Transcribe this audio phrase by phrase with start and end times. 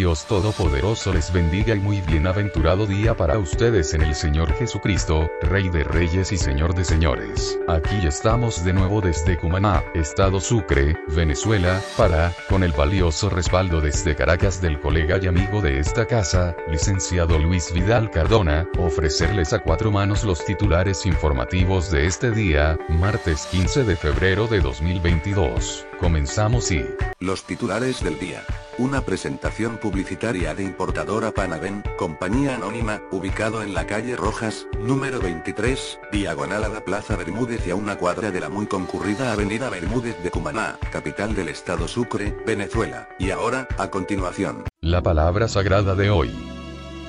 [0.00, 5.68] Dios Todopoderoso les bendiga y muy bienaventurado día para ustedes en el Señor Jesucristo, Rey
[5.68, 7.58] de Reyes y Señor de Señores.
[7.68, 14.16] Aquí estamos de nuevo desde Cumaná, Estado Sucre, Venezuela, para, con el valioso respaldo desde
[14.16, 19.90] Caracas del colega y amigo de esta casa, licenciado Luis Vidal Cardona, ofrecerles a cuatro
[19.90, 25.89] manos los titulares informativos de este día, martes 15 de febrero de 2022.
[26.00, 26.82] Comenzamos y...
[27.18, 28.42] Los titulares del día.
[28.78, 36.00] Una presentación publicitaria de importadora Panaven, compañía anónima, ubicado en la calle Rojas, número 23,
[36.10, 40.16] diagonal a la Plaza Bermúdez y a una cuadra de la muy concurrida Avenida Bermúdez
[40.22, 43.10] de Cumaná, capital del estado Sucre, Venezuela.
[43.18, 44.64] Y ahora, a continuación.
[44.80, 46.30] La palabra sagrada de hoy.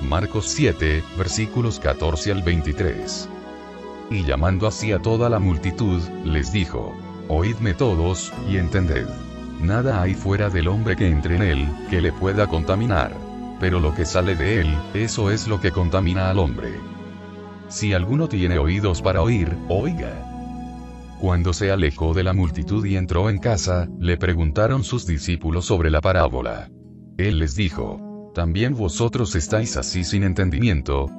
[0.02, 3.30] Marcos 7, versículos 14 al 23.
[4.09, 6.94] Y llamando así a toda la multitud, les dijo,
[7.34, 9.08] Oídme todos, y entended.
[9.62, 13.16] Nada hay fuera del hombre que entre en él, que le pueda contaminar.
[13.58, 16.73] Pero lo que sale de él, eso es lo que contamina al hombre.
[17.70, 20.12] Si alguno tiene oídos para oír, oiga.
[21.22, 25.90] Cuando se alejó de la multitud y entró en casa, le preguntaron sus discípulos sobre
[25.90, 26.70] la parábola.
[27.18, 31.10] Él les dijo, ¿también vosotros estáis así sin entendimiento?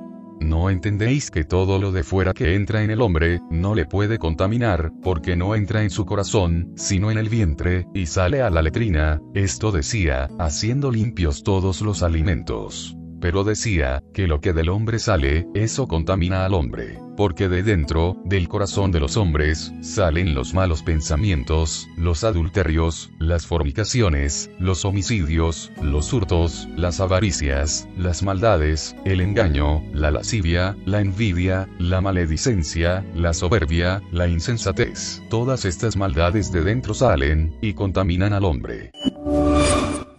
[0.42, 4.18] ¿No entendéis que todo lo de fuera que entra en el hombre, no le puede
[4.18, 8.62] contaminar, porque no entra en su corazón, sino en el vientre, y sale a la
[8.62, 9.20] letrina?
[9.34, 12.96] Esto decía, haciendo limpios todos los alimentos.
[13.22, 18.16] Pero decía, que lo que del hombre sale, eso contamina al hombre porque de dentro,
[18.24, 25.70] del corazón de los hombres, salen los malos pensamientos, los adulterios, las fornicaciones, los homicidios,
[25.82, 33.32] los hurtos, las avaricias, las maldades, el engaño, la lascivia, la envidia, la maledicencia, la
[33.34, 35.22] soberbia, la insensatez.
[35.28, 38.90] Todas estas maldades de dentro salen, y contaminan al hombre.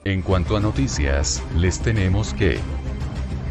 [0.05, 2.59] En cuanto a noticias, les tenemos que...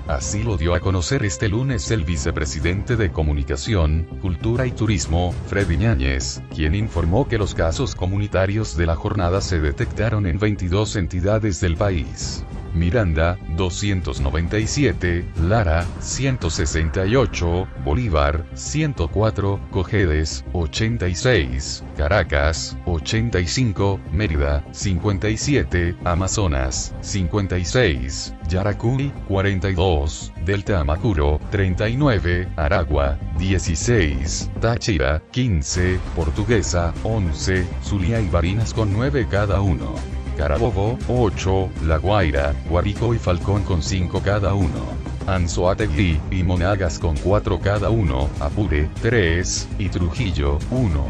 [0.07, 5.75] Así lo dio a conocer este lunes el vicepresidente de Comunicación, Cultura y Turismo, Freddy
[5.75, 11.59] Ñáñez, quien informó que los casos comunitarios de la jornada se detectaron en 22 entidades
[11.59, 12.45] del país.
[12.77, 29.11] Miranda, 297, Lara, 168, Bolívar, 104, Cojedes, 86, Caracas, 85, Mérida, 57, Amazonas, 56, Yaracuy,
[29.27, 39.27] 42, Delta Amacuro, 39, Aragua, 16, Táchira, 15, Portuguesa, 11, Zulia y Barinas con 9
[39.29, 40.16] cada uno.
[40.37, 44.85] Carabobo, 8, La Guaira, Guarico y Falcón con 5 cada uno.
[45.25, 51.05] Anzoátegui y Monagas con 4 cada uno, Apure, 3, y Trujillo, 1.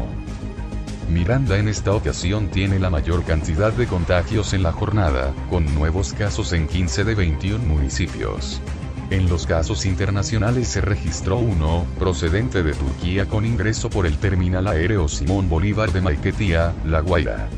[1.10, 6.14] Miranda en esta ocasión tiene la mayor cantidad de contagios en la jornada, con nuevos
[6.14, 8.62] casos en 15 de 21 municipios.
[9.10, 14.66] En los casos internacionales se registró uno, procedente de Turquía con ingreso por el terminal
[14.66, 17.48] aéreo Simón Bolívar de Maiquetía, La Guaira.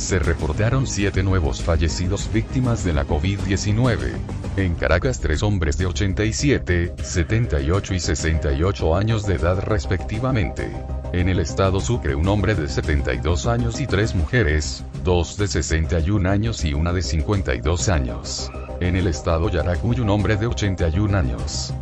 [0.00, 4.12] Se reportaron 7 nuevos fallecidos víctimas de la COVID-19.
[4.56, 10.72] En Caracas, tres hombres de 87, 78 y 68 años de edad respectivamente.
[11.12, 16.28] En el estado Sucre un hombre de 72 años y tres mujeres, dos de 61
[16.28, 18.50] años y una de 52 años.
[18.80, 21.74] En el estado Yaracuy un hombre de 81 años.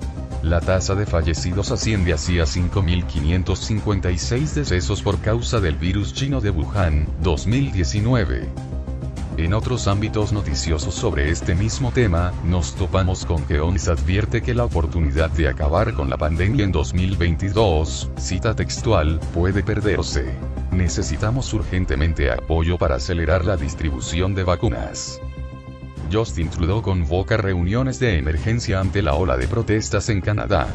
[0.43, 6.50] La tasa de fallecidos asciende así a 5.556 decesos por causa del virus chino de
[6.50, 8.49] Wuhan, 2019.
[9.37, 14.55] En otros ámbitos noticiosos sobre este mismo tema, nos topamos con que ONS advierte que
[14.55, 20.37] la oportunidad de acabar con la pandemia en 2022, cita textual, puede perderse.
[20.70, 25.20] Necesitamos urgentemente apoyo para acelerar la distribución de vacunas.
[26.10, 30.69] Justin Trudeau convoca reuniones de emergencia ante la ola de protestas en Canadá.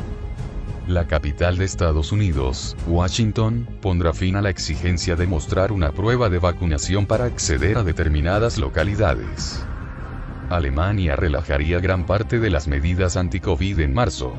[0.88, 6.30] La capital de Estados Unidos, Washington, pondrá fin a la exigencia de mostrar una prueba
[6.30, 9.66] de vacunación para acceder a determinadas localidades.
[10.50, 14.34] Alemania relajaría gran parte de las medidas anti-COVID en marzo.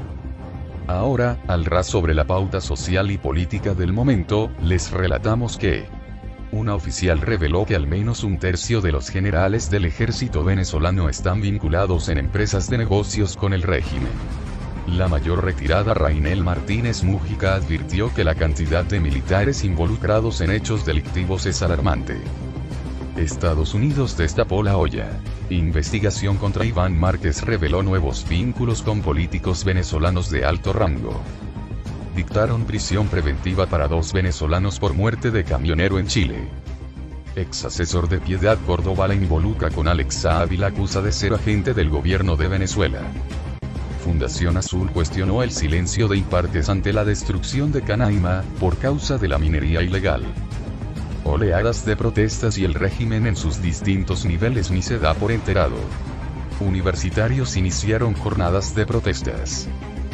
[0.86, 5.86] Ahora, al ras sobre la pauta social y política del momento, les relatamos que,
[6.54, 11.40] una oficial reveló que al menos un tercio de los generales del ejército venezolano están
[11.40, 14.12] vinculados en empresas de negocios con el régimen.
[14.86, 20.86] La mayor retirada Rainel Martínez Mújica advirtió que la cantidad de militares involucrados en hechos
[20.86, 22.18] delictivos es alarmante.
[23.16, 25.08] Estados Unidos destapó la olla.
[25.50, 31.20] Investigación contra Iván Márquez reveló nuevos vínculos con políticos venezolanos de alto rango
[32.14, 36.48] dictaron prisión preventiva para dos venezolanos por muerte de camionero en Chile.
[37.36, 41.90] Ex asesor de Piedad Córdoba la involucra con Alexa Ávila acusa de ser agente del
[41.90, 43.00] gobierno de Venezuela.
[44.04, 49.28] Fundación Azul cuestionó el silencio de Impartes ante la destrucción de Canaima, por causa de
[49.28, 50.22] la minería ilegal.
[51.24, 55.76] Oleadas de protestas y el régimen en sus distintos niveles ni se da por enterado.
[56.60, 59.68] Universitarios iniciaron jornadas de protestas.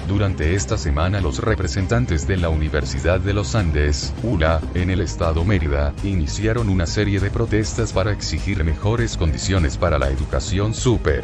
[0.09, 5.45] Durante esta semana los representantes de la Universidad de los Andes, ULA, en el estado
[5.45, 11.23] Mérida, iniciaron una serie de protestas para exigir mejores condiciones para la educación super.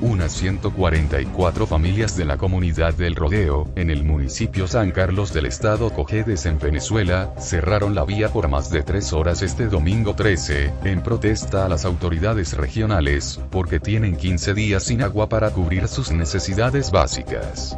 [0.00, 5.90] Unas 144 familias de la comunidad del Rodeo, en el municipio San Carlos del estado
[5.90, 11.02] Cojedes en Venezuela, cerraron la vía por más de tres horas este domingo 13, en
[11.02, 16.92] protesta a las autoridades regionales, porque tienen 15 días sin agua para cubrir sus necesidades
[16.92, 17.76] básicas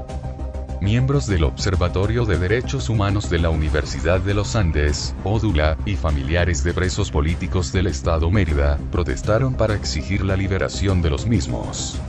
[0.81, 6.65] miembros del Observatorio de Derechos Humanos de la Universidad de los Andes, ODULA, y familiares
[6.65, 12.01] de presos políticos del Estado Mérida, protestaron para exigir la liberación de los mismos.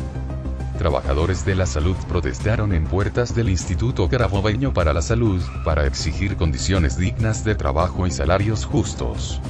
[0.77, 6.37] Trabajadores de la salud protestaron en puertas del Instituto Carabobeño para la Salud, para exigir
[6.37, 9.41] condiciones dignas de trabajo y salarios justos.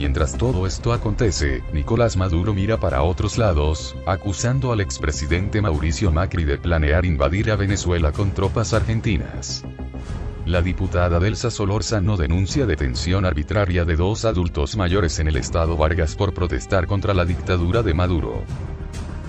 [0.00, 6.44] Mientras todo esto acontece, Nicolás Maduro mira para otros lados, acusando al expresidente Mauricio Macri
[6.44, 9.62] de planear invadir a Venezuela con tropas argentinas.
[10.46, 16.16] La diputada Delsa Solórzano denuncia detención arbitraria de dos adultos mayores en el estado Vargas
[16.16, 18.44] por protestar contra la dictadura de Maduro.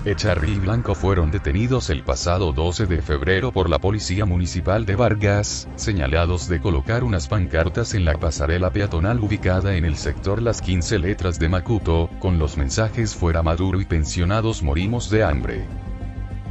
[0.04, 4.96] Echarri y Blanco fueron detenidos el pasado 12 de febrero por la Policía Municipal de
[4.96, 10.60] Vargas, señalados de colocar unas pancartas en la pasarela peatonal ubicada en el sector Las
[10.60, 15.66] 15 Letras de Macuto, con los mensajes fuera Maduro y pensionados morimos de hambre.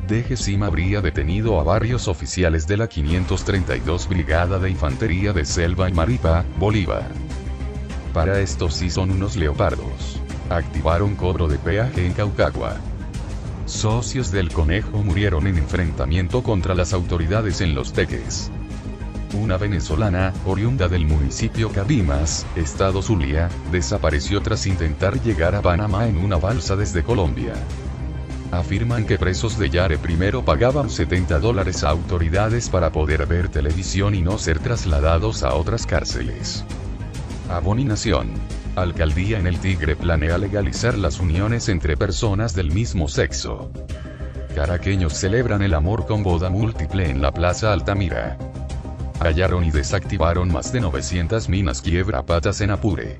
[0.07, 5.93] DGCIM habría detenido a varios oficiales de la 532 Brigada de Infantería de Selva y
[5.93, 7.09] Maripa, Bolívar.
[8.13, 10.21] Para estos sí son unos leopardos.
[10.49, 12.77] Activaron cobro de peaje en Caucagua.
[13.71, 18.51] Socios del conejo murieron en enfrentamiento contra las autoridades en Los Teques.
[19.33, 26.17] Una venezolana, oriunda del municipio Cabimas, estado Zulia, desapareció tras intentar llegar a Panamá en
[26.17, 27.53] una balsa desde Colombia.
[28.51, 34.13] Afirman que presos de Yare primero pagaban 70 dólares a autoridades para poder ver televisión
[34.13, 36.65] y no ser trasladados a otras cárceles.
[37.49, 38.31] Abominación.
[38.75, 43.69] Alcaldía en el Tigre planea legalizar las uniones entre personas del mismo sexo.
[44.55, 48.37] Caraqueños celebran el amor con boda múltiple en la Plaza Altamira.
[49.19, 53.17] Hallaron y desactivaron más de 900 minas quiebra patas en Apure.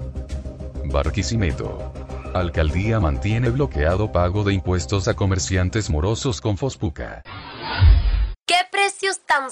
[0.85, 1.91] Barquisimeto.
[2.33, 7.23] Alcaldía mantiene bloqueado pago de impuestos a comerciantes morosos con Fospuca.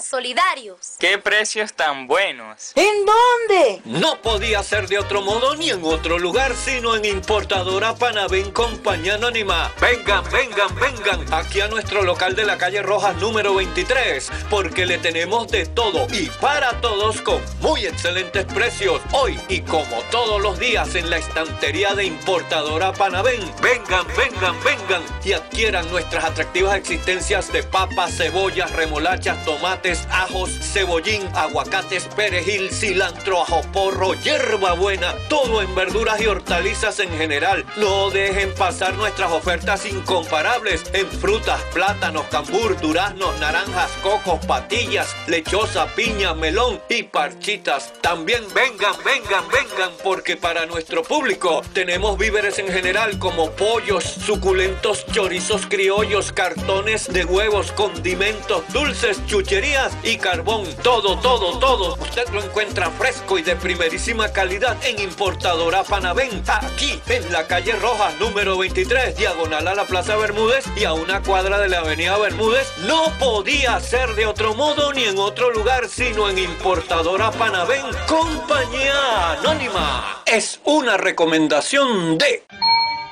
[0.00, 0.96] tan solidarios.
[0.98, 2.72] ¡Qué precios tan buenos!
[2.74, 3.82] ¿En dónde?
[3.84, 9.14] No podía ser de otro modo ni en otro lugar, sino en Importadora Panavén Compañía
[9.14, 9.70] Anónima.
[9.80, 14.98] Vengan, vengan, vengan aquí a nuestro local de la calle Rojas número 23, porque le
[14.98, 19.00] tenemos de todo y para todos con muy excelentes precios.
[19.12, 23.40] Hoy y como todos los días en la estantería de Importadora Panavén.
[23.60, 31.22] Vengan, vengan, vengan y adquieran nuestras atractivas existencias de papas, cebollas, remolachas, tomates, ajos, cebollín,
[31.34, 37.64] aguacates, perejil, cilantro, ajo porro, hierba buena, todo en verduras y hortalizas en general.
[37.76, 45.86] No dejen pasar nuestras ofertas incomparables en frutas, plátanos, cambur, duraznos, naranjas, cocos, patillas, lechosa,
[45.94, 47.92] piña, melón y parchitas.
[48.00, 55.06] También vengan, vengan, vengan, porque para nuestro público tenemos víveres en general como pollos, suculentos
[55.06, 59.69] chorizos criollos, cartones de huevos, condimentos, dulces, chucherías
[60.02, 60.64] y carbón.
[60.82, 61.94] Todo, todo, todo.
[61.94, 66.42] Usted lo encuentra fresco y de primerísima calidad en Importadora Panavén.
[66.48, 71.22] Aquí, en la calle Roja, número 23, diagonal a la Plaza Bermúdez y a una
[71.22, 72.66] cuadra de la Avenida Bermúdez.
[72.84, 77.86] No podía ser de otro modo ni en otro lugar, sino en Importadora Panavén.
[78.08, 80.22] Compañía Anónima.
[80.26, 82.44] Es una recomendación de...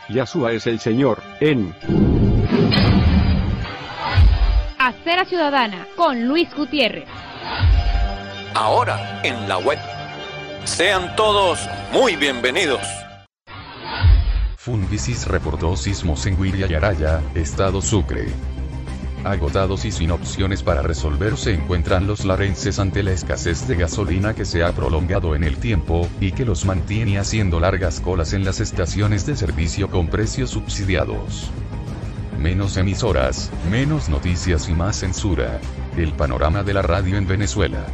[0.09, 1.75] Yasua es el Señor en
[4.89, 7.07] Acera Ciudadana con Luis Gutiérrez.
[8.55, 9.79] Ahora en la web.
[10.65, 12.81] Sean todos muy bienvenidos.
[14.57, 18.29] Funvisis reportó sismos en Guiriayaraya, estado Sucre.
[19.25, 24.33] Agotados y sin opciones para resolver se encuentran los larenses ante la escasez de gasolina
[24.33, 28.43] que se ha prolongado en el tiempo, y que los mantiene haciendo largas colas en
[28.43, 31.51] las estaciones de servicio con precios subsidiados.
[32.39, 35.61] Menos emisoras, menos noticias y más censura.
[35.97, 37.85] El panorama de la radio en Venezuela.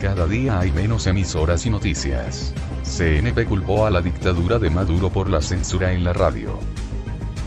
[0.00, 2.54] Cada día hay menos emisoras y noticias.
[2.84, 6.58] CNP culpó a la dictadura de Maduro por la censura en la radio.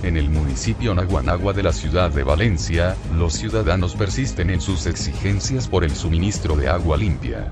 [0.03, 5.67] En el municipio Naguanagua de la ciudad de Valencia, los ciudadanos persisten en sus exigencias
[5.67, 7.51] por el suministro de agua limpia.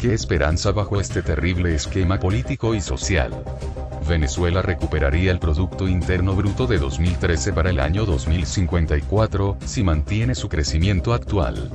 [0.00, 3.32] ¿Qué esperanza bajo este terrible esquema político y social?
[4.06, 10.48] Venezuela recuperaría el Producto Interno Bruto de 2013 para el año 2054, si mantiene su
[10.48, 11.70] crecimiento actual.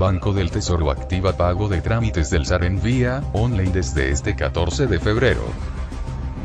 [0.00, 4.86] Banco del Tesoro activa pago de trámites del SAR en vía online desde este 14
[4.86, 5.42] de febrero.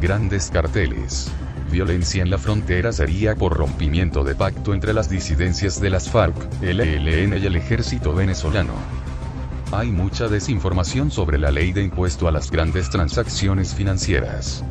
[0.01, 1.31] Grandes carteles.
[1.71, 6.36] Violencia en la frontera sería por rompimiento de pacto entre las disidencias de las FARC,
[6.62, 8.74] el ELN y el ejército venezolano.
[9.71, 14.65] Hay mucha desinformación sobre la ley de impuesto a las grandes transacciones financieras.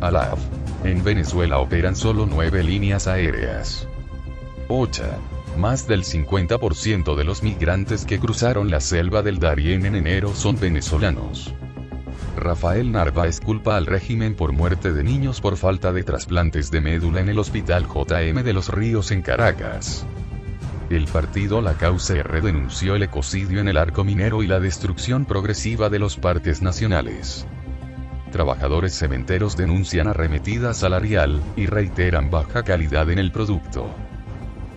[0.00, 0.38] ALAF.
[0.84, 3.88] En Venezuela operan solo nueve líneas aéreas.
[4.68, 5.18] OCHA.
[5.56, 10.60] Más del 50% de los migrantes que cruzaron la selva del Darién en enero son
[10.60, 11.54] venezolanos.
[12.36, 17.20] Rafael Narváez culpa al régimen por muerte de niños por falta de trasplantes de médula
[17.20, 20.04] en el hospital JM de los Ríos en Caracas.
[20.90, 25.24] El partido La Causa R denunció el ecocidio en el arco minero y la destrucción
[25.24, 27.46] progresiva de los parques nacionales.
[28.32, 33.88] Trabajadores cementeros denuncian arremetida salarial, y reiteran baja calidad en el producto.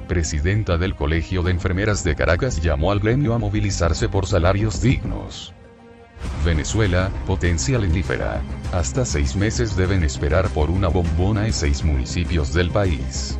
[0.08, 5.54] Presidenta del Colegio de Enfermeras de Caracas llamó al gremio a movilizarse por salarios dignos.
[6.46, 8.42] Venezuela, potencia lindífera.
[8.72, 13.38] Hasta seis meses deben esperar por una bombona en seis municipios del país.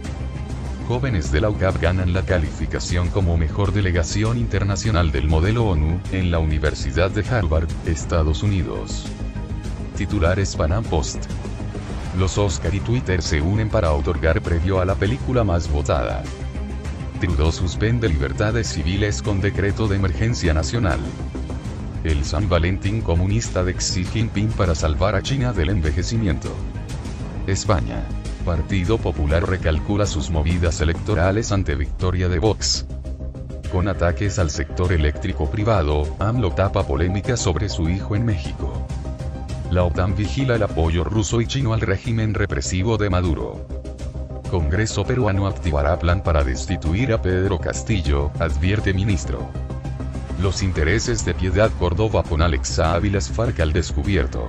[0.88, 6.32] Jóvenes de la UCAP ganan la calificación como mejor delegación internacional del modelo ONU, en
[6.32, 9.06] la Universidad de Harvard, Estados Unidos.
[10.00, 11.26] Titulares Panam Post.
[12.18, 16.24] Los Oscar y Twitter se unen para otorgar premio a la película más votada.
[17.20, 21.02] Trudeau suspende libertades civiles con decreto de emergencia nacional.
[22.06, 26.50] El San Valentín comunista de Xi Jinping para salvar a China del envejecimiento.
[27.46, 28.02] España.
[28.46, 32.86] Partido Popular recalcula sus movidas electorales ante victoria de Vox.
[33.70, 38.88] Con ataques al sector eléctrico privado, AMLO tapa polémica sobre su hijo en México.
[39.72, 43.68] La OTAN vigila el apoyo ruso y chino al régimen represivo de Maduro.
[44.50, 49.48] Congreso peruano activará plan para destituir a Pedro Castillo, advierte ministro.
[50.42, 54.48] Los intereses de Piedad Córdoba con Alexa Ávilas Farc al descubierto.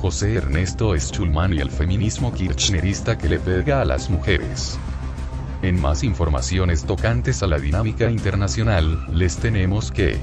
[0.00, 4.78] José Ernesto Schulman y el feminismo kirchnerista que le pega a las mujeres.
[5.62, 10.20] En más informaciones tocantes a la dinámica internacional, les tenemos que...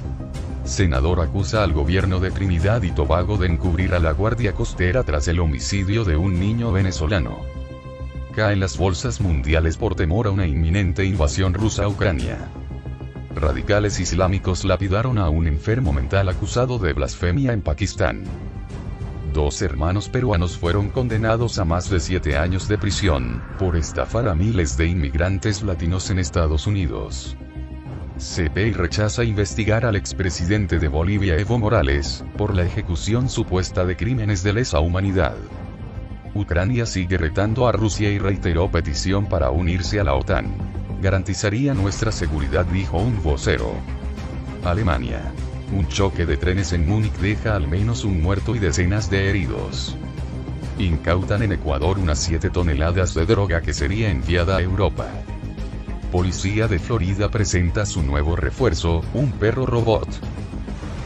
[0.64, 5.28] Senador acusa al gobierno de Trinidad y Tobago de encubrir a la Guardia Costera tras
[5.28, 7.40] el homicidio de un niño venezolano.
[8.36, 12.38] Caen las bolsas mundiales por temor a una inminente invasión rusa a Ucrania.
[13.36, 18.24] radicales islámicos lapidaron a un enfermo mental acusado de blasfemia en Pakistán.
[19.34, 24.36] Dos hermanos peruanos fueron condenados a más de siete años de prisión, por estafar a
[24.36, 27.38] miles de inmigrantes latinos en Estados Unidos.
[28.20, 34.44] CPI rechaza investigar al expresidente de Bolivia Evo Morales, por la ejecución supuesta de crímenes
[34.44, 35.36] de lesa humanidad.
[36.36, 40.48] Ucrania sigue retando a Rusia y reiteró petición para unirse a la OTAN.
[41.02, 43.72] Garantizaría nuestra seguridad, dijo un vocero.
[44.66, 45.22] Alemania.
[45.72, 49.96] Un choque de trenes en Múnich deja al menos un muerto y decenas de heridos.
[50.78, 55.08] Incautan en Ecuador unas 7 toneladas de droga que sería enviada a Europa.
[56.12, 60.08] Policía de Florida presenta su nuevo refuerzo, un perro robot.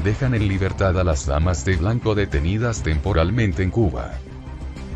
[0.01, 4.13] Dejan en libertad a las damas de blanco detenidas temporalmente en Cuba.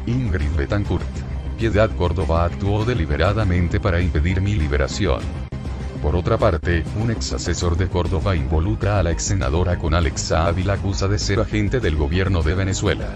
[0.06, 1.04] Ingrid Betancourt.
[1.58, 5.20] Piedad Córdoba actuó deliberadamente para impedir mi liberación.
[6.02, 10.48] Por otra parte, un ex asesor de Córdoba involucra a la ex senadora con Alexa
[10.48, 13.10] Ávila acusa de ser agente del gobierno de Venezuela.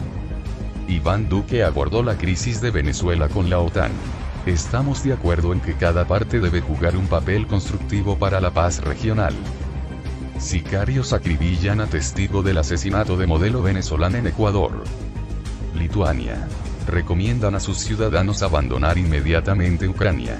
[0.90, 3.92] Iván Duque abordó la crisis de Venezuela con la OTAN.
[4.46, 8.84] Estamos de acuerdo en que cada parte debe jugar un papel constructivo para la paz
[8.84, 9.36] regional.
[10.40, 14.72] Sicarios acribillan a testigo del asesinato de modelo venezolana en Ecuador.
[15.76, 16.48] Lituania.
[16.88, 20.36] Recomiendan a sus ciudadanos abandonar inmediatamente Ucrania.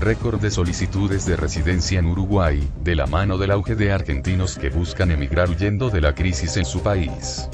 [0.00, 4.70] Récord de solicitudes de residencia en Uruguay, de la mano del auge de argentinos que
[4.70, 7.48] buscan emigrar huyendo de la crisis en su país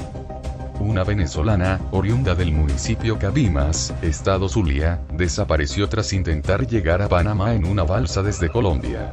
[0.79, 7.65] una venezolana, oriunda del municipio Cabimas, estado Zulia, desapareció tras intentar llegar a Panamá en
[7.65, 9.11] una balsa desde Colombia.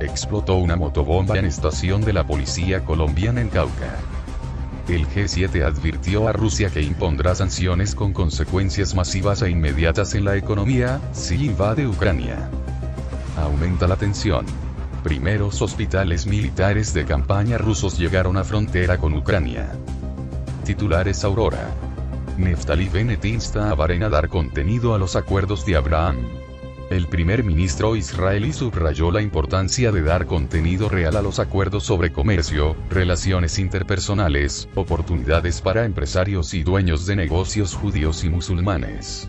[0.00, 3.96] Explotó una motobomba en estación de la policía colombiana en Cauca.
[4.88, 10.36] El G7 advirtió a Rusia que impondrá sanciones con consecuencias masivas e inmediatas en la
[10.36, 12.50] economía, si invade Ucrania.
[13.36, 14.44] Aumenta la tensión.
[15.04, 19.70] Primeros hospitales militares de campaña rusos llegaron a frontera con Ucrania.
[20.62, 21.68] Titulares Aurora.
[22.36, 26.16] Neftali Bennett insta a Bahrein a dar contenido a los acuerdos de Abraham.
[26.90, 32.12] El primer ministro israelí subrayó la importancia de dar contenido real a los acuerdos sobre
[32.12, 39.28] comercio, relaciones interpersonales, oportunidades para empresarios y dueños de negocios judíos y musulmanes.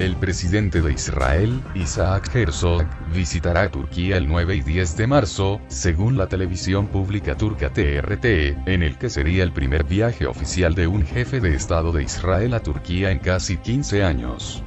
[0.00, 6.16] El presidente de Israel, Isaac Herzog, visitará Turquía el 9 y 10 de marzo, según
[6.16, 8.24] la televisión pública turca TRT,
[8.66, 12.54] en el que sería el primer viaje oficial de un jefe de Estado de Israel
[12.54, 14.62] a Turquía en casi 15 años.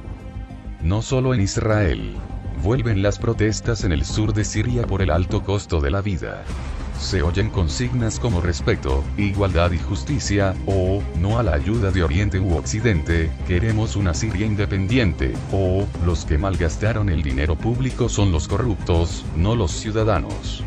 [0.80, 2.14] No solo en Israel.
[2.62, 6.44] Vuelven las protestas en el sur de Siria por el alto costo de la vida
[6.98, 12.38] se oyen consignas como respeto, igualdad y justicia, o, no a la ayuda de Oriente
[12.40, 18.48] u Occidente, queremos una Siria independiente, o, los que malgastaron el dinero público son los
[18.48, 20.62] corruptos, no los ciudadanos.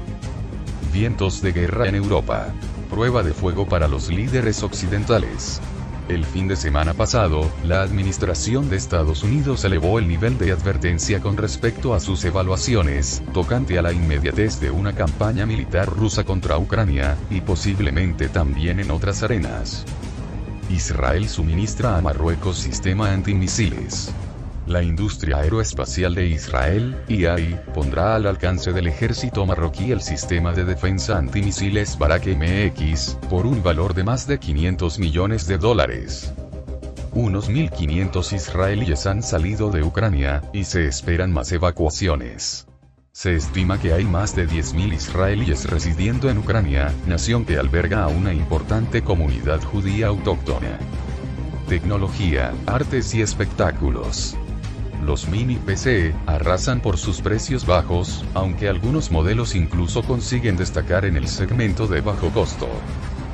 [0.94, 2.54] Vientos de guerra en Europa.
[2.90, 5.62] Prueba de fuego para los líderes occidentales.
[6.10, 11.20] El fin de semana pasado, la Administración de Estados Unidos elevó el nivel de advertencia
[11.20, 16.58] con respecto a sus evaluaciones, tocante a la inmediatez de una campaña militar rusa contra
[16.58, 19.84] Ucrania, y posiblemente también en otras arenas.
[20.70, 24.14] Israel suministra a Marruecos sistema antimisiles.
[24.68, 30.66] La industria aeroespacial de Israel, IAI, pondrá al alcance del ejército marroquí el sistema de
[30.66, 36.34] defensa antimisiles Barak MX, por un valor de más de 500 millones de dólares.
[37.14, 42.68] Unos 1.500 israelíes han salido de Ucrania, y se esperan más evacuaciones.
[43.14, 48.10] Se estima que hay más de 10.000 israelíes residiendo en Ucrania, nación que alberga a
[48.10, 50.78] una importante comunidad judía autóctona.
[51.70, 54.38] Tecnología, artes y espectáculos.
[55.04, 61.16] Los mini PC arrasan por sus precios bajos, aunque algunos modelos incluso consiguen destacar en
[61.16, 62.68] el segmento de bajo costo.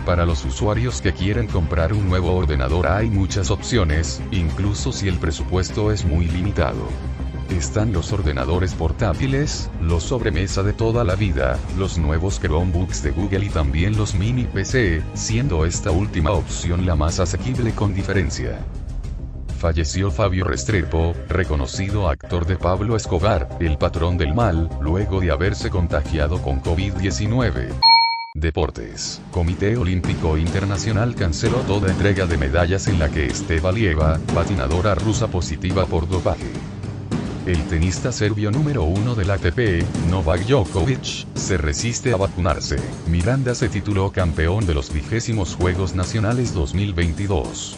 [0.05, 5.17] Para los usuarios que quieren comprar un nuevo ordenador hay muchas opciones, incluso si el
[5.17, 6.89] presupuesto es muy limitado.
[7.49, 13.45] Están los ordenadores portátiles, los sobremesa de toda la vida, los nuevos Chromebooks de Google
[13.45, 18.59] y también los mini PC, siendo esta última opción la más asequible con diferencia
[19.63, 25.69] falleció Fabio Restrepo, reconocido actor de Pablo Escobar, el patrón del mal, luego de haberse
[25.69, 27.69] contagiado con COVID-19.
[28.33, 29.21] Deportes.
[29.31, 35.29] Comité Olímpico Internacional canceló toda entrega de medallas en la que esté Valieva, patinadora rusa
[35.29, 36.51] positiva por dopaje.
[37.45, 42.75] El tenista serbio número uno del ATP, Novak Djokovic, se resiste a vacunarse.
[43.07, 47.77] Miranda se tituló campeón de los vigésimos Juegos Nacionales 2022.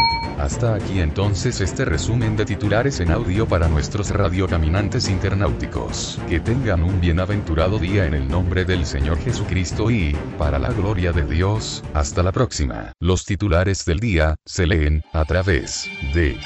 [0.41, 6.19] Hasta aquí entonces este resumen de titulares en audio para nuestros radiocaminantes internauticos.
[6.27, 11.11] Que tengan un bienaventurado día en el nombre del Señor Jesucristo y, para la gloria
[11.11, 12.91] de Dios, hasta la próxima.
[12.99, 16.39] Los titulares del día se leen a través de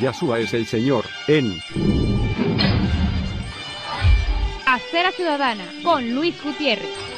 [0.00, 1.56] Yahshua es el Señor, en
[4.66, 7.11] Acera Ciudadana con Luis Gutiérrez.